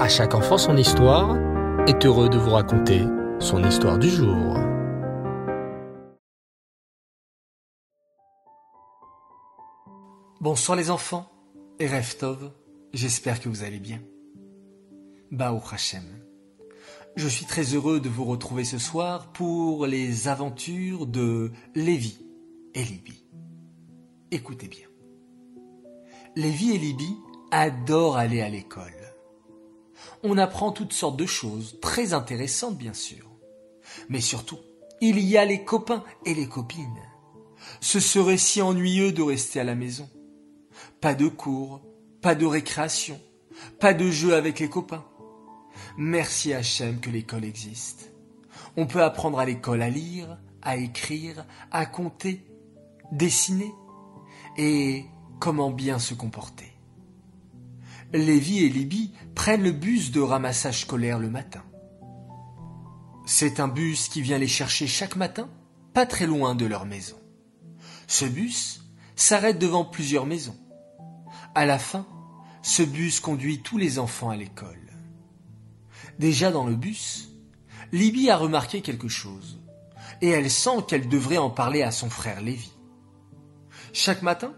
À 0.00 0.08
chaque 0.08 0.34
enfant 0.34 0.56
son 0.56 0.78
histoire 0.78 1.36
est 1.86 2.06
heureux 2.06 2.30
de 2.30 2.38
vous 2.38 2.52
raconter 2.52 3.02
son 3.38 3.62
histoire 3.62 3.98
du 3.98 4.08
jour. 4.08 4.56
Bonsoir 10.40 10.78
les 10.78 10.88
enfants 10.90 11.30
et 11.78 11.86
Reftov, 11.86 12.50
j'espère 12.94 13.40
que 13.40 13.50
vous 13.50 13.62
allez 13.62 13.78
bien. 13.78 14.00
Bao 15.32 15.60
Hashem. 15.70 16.04
Je 17.16 17.28
suis 17.28 17.44
très 17.44 17.74
heureux 17.74 18.00
de 18.00 18.08
vous 18.08 18.24
retrouver 18.24 18.64
ce 18.64 18.78
soir 18.78 19.30
pour 19.34 19.84
les 19.84 20.28
aventures 20.28 21.06
de 21.06 21.52
Lévi 21.74 22.24
et 22.72 22.84
Libye. 22.84 23.22
Écoutez 24.30 24.66
bien. 24.68 24.88
Lévi 26.36 26.70
et 26.70 26.78
Libye 26.78 27.18
adorent 27.50 28.16
aller 28.16 28.40
à 28.40 28.48
l'école. 28.48 28.99
On 30.22 30.38
apprend 30.38 30.72
toutes 30.72 30.92
sortes 30.92 31.16
de 31.16 31.26
choses, 31.26 31.78
très 31.80 32.12
intéressantes 32.12 32.76
bien 32.76 32.94
sûr. 32.94 33.30
Mais 34.08 34.20
surtout, 34.20 34.58
il 35.00 35.18
y 35.18 35.36
a 35.36 35.44
les 35.44 35.64
copains 35.64 36.04
et 36.26 36.34
les 36.34 36.48
copines. 36.48 37.02
Ce 37.80 38.00
serait 38.00 38.38
si 38.38 38.62
ennuyeux 38.62 39.12
de 39.12 39.22
rester 39.22 39.60
à 39.60 39.64
la 39.64 39.74
maison. 39.74 40.08
Pas 41.00 41.14
de 41.14 41.28
cours, 41.28 41.80
pas 42.20 42.34
de 42.34 42.46
récréation, 42.46 43.20
pas 43.78 43.94
de 43.94 44.10
jeu 44.10 44.34
avec 44.34 44.60
les 44.60 44.68
copains. 44.68 45.04
Merci 45.96 46.52
Hachem 46.52 47.00
que 47.00 47.10
l'école 47.10 47.44
existe. 47.44 48.12
On 48.76 48.86
peut 48.86 49.02
apprendre 49.02 49.38
à 49.38 49.44
l'école 49.44 49.82
à 49.82 49.90
lire, 49.90 50.38
à 50.62 50.76
écrire, 50.76 51.46
à 51.70 51.86
compter, 51.86 52.44
dessiner 53.12 53.72
et 54.56 55.04
comment 55.38 55.70
bien 55.70 55.98
se 55.98 56.14
comporter. 56.14 56.69
Lévi 58.12 58.64
et 58.64 58.68
Libye 58.68 59.12
prennent 59.34 59.62
le 59.62 59.72
bus 59.72 60.10
de 60.10 60.20
ramassage 60.20 60.80
scolaire 60.80 61.18
le 61.18 61.30
matin. 61.30 61.62
C'est 63.24 63.60
un 63.60 63.68
bus 63.68 64.08
qui 64.08 64.22
vient 64.22 64.38
les 64.38 64.48
chercher 64.48 64.88
chaque 64.88 65.14
matin, 65.14 65.48
pas 65.94 66.06
très 66.06 66.26
loin 66.26 66.56
de 66.56 66.66
leur 66.66 66.86
maison. 66.86 67.16
Ce 68.08 68.24
bus 68.24 68.84
s'arrête 69.14 69.58
devant 69.58 69.84
plusieurs 69.84 70.26
maisons. 70.26 70.58
À 71.54 71.66
la 71.66 71.78
fin, 71.78 72.06
ce 72.62 72.82
bus 72.82 73.20
conduit 73.20 73.62
tous 73.62 73.78
les 73.78 74.00
enfants 74.00 74.30
à 74.30 74.36
l'école. 74.36 74.76
Déjà 76.18 76.50
dans 76.50 76.66
le 76.66 76.74
bus, 76.74 77.28
Libye 77.92 78.30
a 78.30 78.36
remarqué 78.36 78.82
quelque 78.82 79.08
chose, 79.08 79.60
et 80.20 80.28
elle 80.28 80.50
sent 80.50 80.84
qu'elle 80.88 81.08
devrait 81.08 81.38
en 81.38 81.50
parler 81.50 81.82
à 81.82 81.92
son 81.92 82.10
frère 82.10 82.40
Lévi. 82.40 82.72
Chaque 83.92 84.22
matin, 84.22 84.52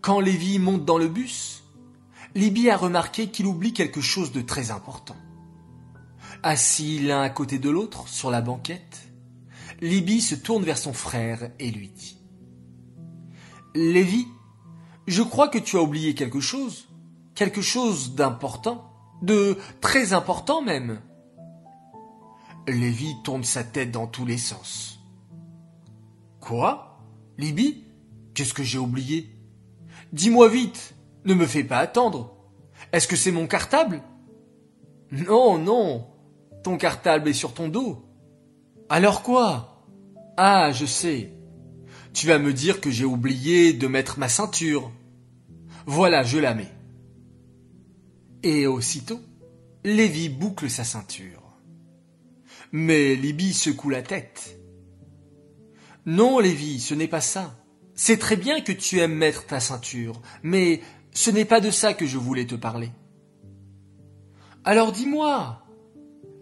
quand 0.00 0.20
Lévi 0.20 0.58
monte 0.58 0.84
dans 0.84 0.98
le 0.98 1.08
bus, 1.08 1.59
Libye 2.34 2.70
a 2.70 2.76
remarqué 2.76 3.28
qu'il 3.28 3.46
oublie 3.46 3.72
quelque 3.72 4.00
chose 4.00 4.32
de 4.32 4.40
très 4.40 4.70
important. 4.70 5.16
Assis 6.42 7.00
l'un 7.00 7.22
à 7.22 7.30
côté 7.30 7.58
de 7.58 7.68
l'autre 7.70 8.08
sur 8.08 8.30
la 8.30 8.40
banquette, 8.40 9.12
Libye 9.80 10.20
se 10.20 10.34
tourne 10.34 10.64
vers 10.64 10.78
son 10.78 10.92
frère 10.92 11.50
et 11.58 11.70
lui 11.70 11.88
dit 11.88 12.18
Lévi, 13.74 14.26
je 15.06 15.22
crois 15.22 15.48
que 15.48 15.58
tu 15.58 15.76
as 15.76 15.82
oublié 15.82 16.14
quelque 16.14 16.40
chose, 16.40 16.88
quelque 17.34 17.62
chose 17.62 18.14
d'important, 18.14 18.92
de 19.22 19.58
très 19.80 20.12
important 20.12 20.62
même. 20.62 21.00
Lévi 22.68 23.14
tourne 23.24 23.44
sa 23.44 23.64
tête 23.64 23.90
dans 23.90 24.06
tous 24.06 24.24
les 24.24 24.38
sens. 24.38 25.00
Quoi? 26.40 27.00
Libye? 27.38 27.84
Qu'est-ce 28.34 28.54
que 28.54 28.62
j'ai 28.62 28.78
oublié? 28.78 29.34
Dis-moi 30.12 30.48
vite, 30.48 30.94
ne 31.24 31.34
me 31.34 31.46
fais 31.46 31.64
pas 31.64 31.78
attendre. 31.78 32.36
Est-ce 32.92 33.08
que 33.08 33.16
c'est 33.16 33.32
mon 33.32 33.46
cartable? 33.46 34.02
Non, 35.12 35.58
non, 35.58 36.06
ton 36.62 36.76
cartable 36.76 37.28
est 37.28 37.34
sur 37.34 37.54
ton 37.54 37.68
dos. 37.68 38.04
Alors 38.88 39.22
quoi? 39.22 39.86
Ah, 40.36 40.72
je 40.72 40.86
sais. 40.86 41.32
Tu 42.12 42.26
vas 42.26 42.38
me 42.38 42.52
dire 42.52 42.80
que 42.80 42.90
j'ai 42.90 43.04
oublié 43.04 43.72
de 43.72 43.86
mettre 43.86 44.18
ma 44.18 44.28
ceinture. 44.28 44.90
Voilà, 45.86 46.22
je 46.22 46.38
la 46.38 46.54
mets. 46.54 46.72
Et 48.42 48.66
aussitôt, 48.66 49.20
Lévi 49.84 50.28
boucle 50.28 50.70
sa 50.70 50.84
ceinture. 50.84 51.42
Mais 52.72 53.14
Libye 53.14 53.52
secoue 53.52 53.90
la 53.90 54.02
tête. 54.02 54.58
Non, 56.06 56.38
Lévi, 56.38 56.80
ce 56.80 56.94
n'est 56.94 57.08
pas 57.08 57.20
ça. 57.20 57.56
C'est 57.94 58.18
très 58.18 58.36
bien 58.36 58.60
que 58.60 58.72
tu 58.72 58.98
aimes 59.00 59.14
mettre 59.14 59.46
ta 59.46 59.60
ceinture, 59.60 60.22
mais 60.42 60.80
ce 61.12 61.30
n'est 61.30 61.44
pas 61.44 61.60
de 61.60 61.70
ça 61.70 61.94
que 61.94 62.06
je 62.06 62.18
voulais 62.18 62.46
te 62.46 62.54
parler. 62.54 62.90
Alors 64.64 64.92
dis-moi, 64.92 65.62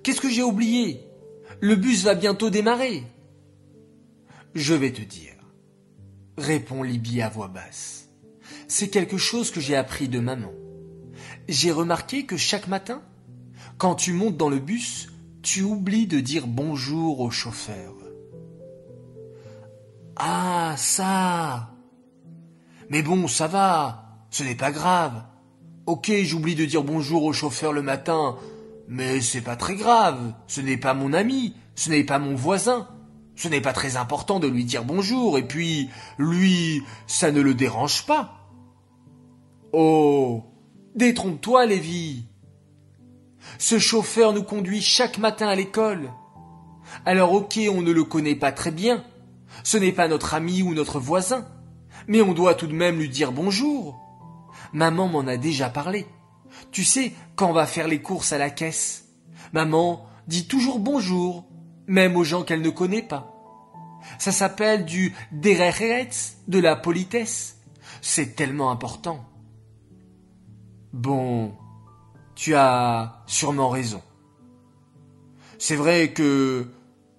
qu'est-ce 0.03 0.21
que 0.21 0.31
j'ai 0.31 0.43
oublié? 0.43 1.05
Le 1.61 1.77
bus 1.77 2.05
va 2.05 2.15
bientôt 2.15 2.51
démarrer. 2.51 3.05
Je 4.55 4.75
vais 4.75 4.93
te 4.93 5.03
dire, 5.03 5.37
répond 6.37 6.83
Libye 6.83 7.23
à 7.23 7.29
voix 7.29 7.49
basse. 7.49 8.09
C'est 8.67 8.89
quelque 8.89 9.19
chose 9.19 9.51
que 9.51 9.61
j'ai 9.61 9.77
appris 9.77 10.09
de 10.09 10.21
maman. 10.21 10.53
J'ai 11.49 11.73
remarqué 11.73 12.27
que 12.27 12.37
chaque 12.37 12.69
matin, 12.69 13.03
quand 13.79 13.95
tu 13.95 14.13
montes 14.13 14.37
dans 14.37 14.51
le 14.51 14.59
bus, 14.59 15.09
tu 15.43 15.63
oublies 15.63 16.07
de 16.07 16.21
dire 16.21 16.47
bonjour 16.47 17.21
au 17.21 17.31
chauffeur. 17.31 17.95
Ah, 20.17 20.75
ça. 20.77 21.71
Mais 22.91 23.03
bon, 23.03 23.29
ça 23.29 23.47
va. 23.47 24.08
Ce 24.31 24.43
n'est 24.43 24.55
pas 24.55 24.71
grave. 24.71 25.25
Ok, 25.87 26.13
j'oublie 26.23 26.55
de 26.55 26.65
dire 26.65 26.83
bonjour 26.83 27.25
au 27.25 27.33
chauffeur 27.33 27.73
le 27.73 27.83
matin, 27.83 28.37
mais 28.89 29.21
c'est 29.21 29.41
pas 29.41 29.57
très 29.57 29.75
grave. 29.75 30.35
Ce 30.47 30.61
n'est 30.61 30.77
pas 30.77 30.95
mon 30.95 31.13
ami, 31.13 31.55
ce 31.75 31.91
n'est 31.91 32.05
pas 32.05 32.19
mon 32.19 32.35
voisin. 32.35 32.89
Ce 33.37 33.49
n'est 33.49 33.61
pas 33.61 33.73
très 33.73 33.97
important 33.97 34.41
de 34.41 34.49
lui 34.49 34.65
dire 34.65 34.85
bonjour, 34.85 35.39
et 35.39 35.47
puis, 35.47 35.89
lui, 36.19 36.83
ça 37.07 37.31
ne 37.31 37.41
le 37.41 37.55
dérange 37.55 38.05
pas. 38.05 38.35
Oh. 39.73 40.43
Détrompe-toi, 40.97 41.67
Lévi. 41.67 42.25
Ce 43.59 43.79
chauffeur 43.79 44.33
nous 44.33 44.43
conduit 44.43 44.83
chaque 44.83 45.19
matin 45.19 45.49
à 45.49 45.55
l'école. 45.55 46.11
Alors 47.07 47.33
ok, 47.33 47.59
on 47.73 47.83
ne 47.83 47.93
le 47.93 48.05
connaît 48.05 48.35
pas 48.35 48.53
très 48.53 48.71
bien, 48.71 49.05
ce 49.63 49.77
n'est 49.77 49.93
pas 49.93 50.09
notre 50.09 50.35
ami 50.35 50.63
ou 50.63 50.75
notre 50.75 50.99
voisin, 50.99 51.47
mais 52.07 52.23
on 52.23 52.33
doit 52.33 52.55
tout 52.55 52.67
de 52.67 52.75
même 52.75 52.99
lui 52.99 53.09
dire 53.09 53.33
bonjour. 53.33 54.08
Maman 54.73 55.09
m'en 55.09 55.27
a 55.27 55.37
déjà 55.37 55.69
parlé. 55.69 56.07
Tu 56.71 56.85
sais, 56.85 57.13
quand 57.37 57.51
on 57.51 57.53
va 57.53 57.67
faire 57.67 57.89
les 57.89 58.03
courses 58.03 58.33
à 58.33 58.39
la 58.39 58.51
caisse, 58.51 59.07
maman 59.53 60.07
dit 60.27 60.47
toujours 60.47 60.79
bonjour, 60.79 61.45
même 61.87 62.17
aux 62.17 62.25
gens 62.25 62.43
qu'elle 62.43 62.63
ne 62.63 62.71
connaît 62.71 63.03
pas. 63.03 63.35
Ça 64.19 64.33
s'appelle 64.33 64.85
du 64.85 65.15
dereretz, 65.33 66.39
de 66.49 66.59
la 66.59 66.77
politesse. 66.77 67.59
C'est 68.01 68.37
tellement 68.37 68.71
important. 68.71 69.25
Bon, 70.93 71.55
tu 72.35 72.55
as 72.55 73.23
sûrement 73.27 73.69
raison. 73.69 74.03
C'est 75.59 75.77
vrai 75.77 76.13
que 76.13 76.69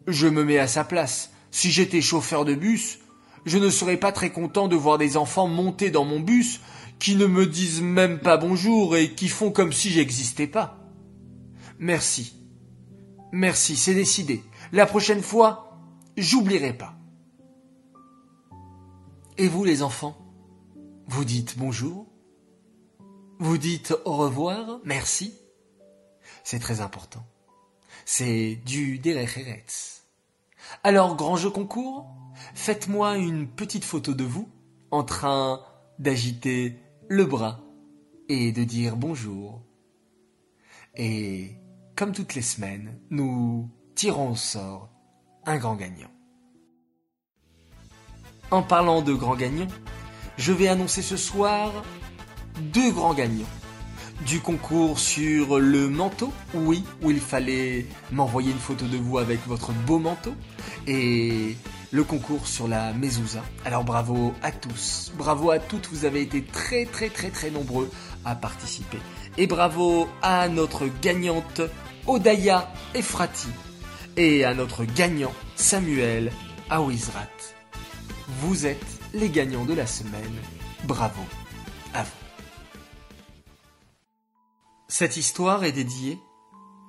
je 0.08 0.28
me 0.28 0.44
mets 0.44 0.60
à 0.60 0.68
sa 0.68 0.84
place. 0.84 1.32
Si 1.52 1.72
j'étais 1.72 2.02
chauffeur 2.02 2.46
de 2.46 2.56
bus, 2.56 3.00
je 3.46 3.58
ne 3.58 3.70
serais 3.70 3.98
pas 3.98 4.12
très 4.12 4.32
content 4.32 4.68
de 4.68 4.76
voir 4.76 4.98
des 4.98 5.18
enfants 5.18 5.48
monter 5.48 5.92
dans 5.92 6.06
mon 6.06 6.20
bus 6.20 6.62
qui 7.00 7.16
ne 7.16 7.26
me 7.26 7.46
disent 7.46 7.82
même 7.82 8.20
pas 8.20 8.38
bonjour 8.38 8.96
et 8.96 9.16
qui 9.16 9.30
font 9.30 9.52
comme 9.52 9.74
si 9.74 9.90
j'existais 9.90 10.48
pas. 10.48 10.78
Merci. 11.80 12.36
Merci, 13.32 13.78
c'est 13.78 13.96
décidé. 13.96 14.44
La 14.72 14.86
prochaine 14.86 15.22
fois, 15.22 15.80
j'oublierai 16.18 16.74
pas. 16.74 16.96
Et 19.38 19.48
vous 19.48 19.64
les 19.64 19.82
enfants 19.82 20.18
Vous 21.08 21.24
dites 21.24 21.58
bonjour 21.58 22.08
Vous 23.40 23.58
dites 23.58 23.96
au 24.04 24.18
revoir, 24.18 24.82
merci 24.84 25.34
C'est 26.44 26.60
très 26.60 26.82
important. 26.82 27.26
C'est 28.04 28.56
du 28.66 29.00
derecheretz. 29.00 30.04
Alors, 30.84 31.16
grand 31.16 31.38
jeu 31.38 31.50
concours, 31.50 32.08
faites-moi 32.54 33.18
une 33.18 33.48
petite 33.48 33.86
photo 33.86 34.14
de 34.14 34.26
vous 34.26 34.50
en 34.92 35.04
train 35.04 35.62
d'agiter 36.00 36.78
le 37.10 37.26
bras 37.26 37.60
et 38.30 38.52
de 38.52 38.64
dire 38.64 38.96
bonjour. 38.96 39.64
Et 40.96 41.56
comme 41.96 42.12
toutes 42.12 42.36
les 42.36 42.44
semaines, 42.44 43.00
nous 43.10 43.70
tirons 43.96 44.32
au 44.32 44.36
sort 44.36 44.92
un 45.46 45.58
grand 45.58 45.76
gagnant. 45.76 46.12
En 48.52 48.62
parlant 48.62 49.02
de 49.02 49.14
grand 49.14 49.36
gagnant, 49.36 49.68
je 50.38 50.54
vais 50.54 50.68
annoncer 50.68 51.02
ce 51.02 51.18
soir 51.18 51.72
deux 52.74 52.92
grands 52.92 53.16
gagnants 53.16 53.46
du 54.26 54.40
concours 54.40 55.00
sur 55.00 55.60
le 55.60 55.90
manteau, 55.90 56.32
oui, 56.54 56.84
où 57.02 57.10
il 57.10 57.20
fallait 57.20 57.86
m'envoyer 58.12 58.52
une 58.52 58.58
photo 58.58 58.86
de 58.86 58.98
vous 58.98 59.18
avec 59.18 59.40
votre 59.48 59.72
beau 59.72 59.98
manteau. 59.98 60.36
Et 60.88 61.56
le 61.92 62.04
concours 62.04 62.48
sur 62.48 62.68
la 62.68 62.94
mezouza. 62.94 63.44
Alors 63.66 63.84
bravo 63.84 64.34
à 64.42 64.52
tous, 64.52 65.12
bravo 65.18 65.52
à 65.52 65.60
toutes, 65.60 65.88
vous 65.88 66.06
avez 66.06 66.22
été 66.22 66.44
très 66.44 66.86
très 66.86 67.10
très 67.10 67.30
très 67.30 67.50
nombreux 67.50 67.90
à 68.26 68.36
participer. 68.36 69.00
Et 69.38 69.48
bravo 69.48 70.08
à 70.22 70.48
notre 70.50 70.88
gagnante 71.02 71.62
Odaya 72.08 72.72
Efrati 72.94 73.48
et 74.18 74.44
à 74.46 74.54
notre 74.54 74.86
gagnant 74.86 75.34
Samuel 75.56 76.32
Awizrat. 76.70 77.28
Vous 78.42 78.66
êtes 78.66 78.86
les 79.14 79.30
gagnants 79.30 79.66
de 79.66 79.74
la 79.74 79.88
semaine. 79.88 80.36
Bravo 80.84 81.22
à 81.94 82.04
vous. 82.04 82.10
Cette 84.88 85.18
histoire 85.18 85.64
est 85.64 85.72
dédiée 85.72 86.20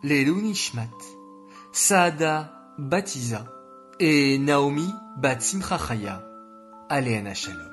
les 0.03 0.25
Nishmat, 0.25 0.89
Saada 1.73 2.53
Batiza 2.79 3.60
et 4.03 4.39
Naomi 4.39 4.95
Bat 5.19 5.41
Simchachaya, 5.41 6.25
Aléana 6.89 7.35
Shalom. 7.35 7.69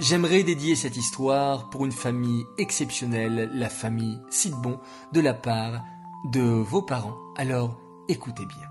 J'aimerais 0.00 0.42
dédier 0.42 0.74
cette 0.74 0.96
histoire 0.96 1.70
pour 1.70 1.84
une 1.84 1.92
famille 1.92 2.44
exceptionnelle, 2.58 3.52
la 3.54 3.68
famille 3.68 4.20
Sidbon, 4.30 4.80
de 5.12 5.20
la 5.20 5.32
part 5.32 5.84
de 6.32 6.40
vos 6.40 6.82
parents. 6.82 7.16
Alors, 7.36 7.78
écoutez 8.08 8.44
bien. 8.46 8.68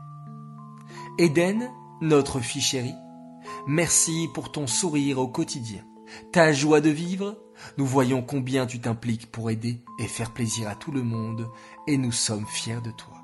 Eden, 1.20 1.72
notre 2.02 2.42
fille 2.42 2.62
chérie, 2.62 2.96
merci 3.66 4.28
pour 4.34 4.52
ton 4.52 4.68
sourire 4.68 5.20
au 5.20 5.30
quotidien, 5.30 5.86
ta 6.34 6.52
joie 6.52 6.82
de 6.82 6.90
vivre. 6.90 7.38
Nous 7.78 7.86
voyons 7.86 8.22
combien 8.22 8.66
tu 8.66 8.82
t'impliques 8.82 9.32
pour 9.32 9.50
aider 9.50 9.86
et 10.00 10.08
faire 10.08 10.32
plaisir 10.32 10.68
à 10.68 10.76
tout 10.76 10.92
le 10.92 11.04
monde, 11.04 11.48
et 11.88 11.98
nous 11.98 12.12
sommes 12.12 12.46
fiers 12.46 12.82
de 12.82 12.92
toi. 12.92 13.24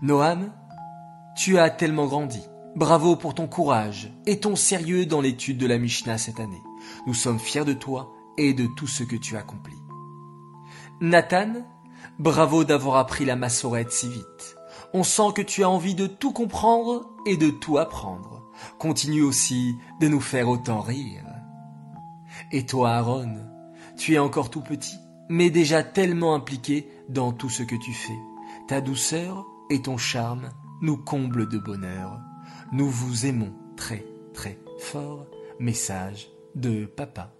Noam, 0.00 0.54
tu 1.36 1.58
as 1.58 1.70
tellement 1.70 2.06
grandi. 2.06 2.40
Bravo 2.74 3.14
pour 3.14 3.34
ton 3.34 3.46
courage 3.46 4.12
et 4.26 4.40
ton 4.40 4.56
sérieux 4.56 5.06
dans 5.06 5.20
l'étude 5.20 5.58
de 5.58 5.66
la 5.66 5.78
Mishnah 5.78 6.18
cette 6.18 6.40
année. 6.40 6.62
Nous 7.06 7.14
sommes 7.14 7.38
fiers 7.38 7.64
de 7.64 7.74
toi 7.74 8.12
et 8.38 8.54
de 8.54 8.66
tout 8.66 8.86
ce 8.86 9.02
que 9.02 9.16
tu 9.16 9.36
accomplis. 9.36 9.76
Nathan, 11.00 11.52
bravo 12.18 12.64
d'avoir 12.64 12.96
appris 12.96 13.26
la 13.26 13.36
massorette 13.36 13.92
si 13.92 14.08
vite. 14.08 14.56
On 14.94 15.04
sent 15.04 15.32
que 15.34 15.42
tu 15.42 15.62
as 15.62 15.68
envie 15.68 15.94
de 15.94 16.06
tout 16.06 16.32
comprendre 16.32 17.10
et 17.26 17.36
de 17.36 17.50
tout 17.50 17.76
apprendre. 17.76 18.50
Continue 18.78 19.22
aussi 19.22 19.76
de 20.00 20.08
nous 20.08 20.20
faire 20.20 20.48
autant 20.48 20.80
rire. 20.80 21.24
Et 22.50 22.64
toi, 22.64 22.92
Aaron, 22.92 23.36
tu 23.98 24.14
es 24.14 24.18
encore 24.18 24.48
tout 24.48 24.62
petit, 24.62 24.96
mais 25.28 25.50
déjà 25.50 25.82
tellement 25.82 26.34
impliqué 26.34 26.88
dans 27.10 27.32
tout 27.32 27.50
ce 27.50 27.62
que 27.62 27.76
tu 27.76 27.92
fais. 27.92 28.18
Ta 28.68 28.80
douceur 28.80 29.46
et 29.68 29.82
ton 29.82 29.98
charme 29.98 30.50
nous 30.82 30.96
comblent 30.96 31.48
de 31.48 31.58
bonheur. 31.58 32.20
Nous 32.72 32.88
vous 32.88 33.26
aimons 33.26 33.52
très 33.76 34.04
très 34.34 34.58
fort. 34.78 35.26
Message 35.58 36.28
de 36.54 36.84
papa 36.84 37.32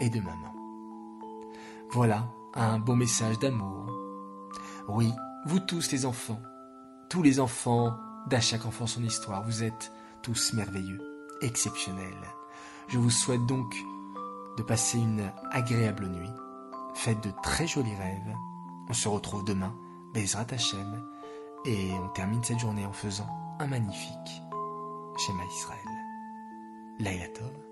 et 0.00 0.10
de 0.10 0.20
maman. 0.20 0.54
Voilà 1.90 2.28
un 2.54 2.78
beau 2.78 2.94
message 2.94 3.38
d'amour. 3.38 3.86
Oui, 4.88 5.10
vous 5.46 5.60
tous 5.60 5.90
les 5.92 6.06
enfants, 6.06 6.40
tous 7.08 7.22
les 7.22 7.40
enfants 7.40 7.96
d'à 8.28 8.40
chaque 8.40 8.66
enfant 8.66 8.86
son 8.86 9.02
histoire, 9.04 9.42
vous 9.42 9.62
êtes 9.62 9.92
tous 10.22 10.52
merveilleux, 10.52 11.00
exceptionnels. 11.40 12.26
Je 12.88 12.98
vous 12.98 13.10
souhaite 13.10 13.44
donc 13.46 13.74
de 14.56 14.62
passer 14.62 14.98
une 14.98 15.30
agréable 15.50 16.08
nuit. 16.08 16.30
Faites 16.94 17.22
de 17.22 17.30
très 17.42 17.66
jolis 17.66 17.94
rêves. 17.94 18.34
On 18.88 18.92
se 18.92 19.08
retrouve 19.08 19.44
demain, 19.44 19.74
Bezrat 20.14 20.46
Hashem, 20.50 21.02
et 21.66 21.90
on 21.92 22.08
termine 22.08 22.42
cette 22.44 22.60
journée 22.60 22.86
en 22.86 22.92
faisant 22.92 23.26
un 23.58 23.66
magnifique 23.66 24.42
schéma 25.18 25.42
Israël. 25.44 25.78
Laïla 27.00 27.28
Tov. 27.28 27.65